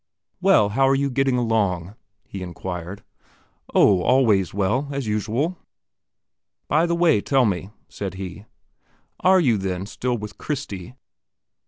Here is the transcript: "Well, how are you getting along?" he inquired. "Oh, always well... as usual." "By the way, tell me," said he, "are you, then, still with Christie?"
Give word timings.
"Well, 0.41 0.69
how 0.69 0.89
are 0.89 0.95
you 0.95 1.11
getting 1.11 1.37
along?" 1.37 1.93
he 2.25 2.41
inquired. 2.41 3.03
"Oh, 3.75 4.01
always 4.01 4.51
well... 4.51 4.87
as 4.91 5.05
usual." 5.05 5.59
"By 6.67 6.87
the 6.87 6.95
way, 6.95 7.21
tell 7.21 7.45
me," 7.45 7.69
said 7.87 8.15
he, 8.15 8.45
"are 9.19 9.39
you, 9.39 9.59
then, 9.59 9.85
still 9.85 10.17
with 10.17 10.39
Christie?" 10.39 10.95